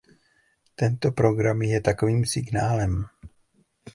[0.75, 3.05] Tento program je takovým signálem.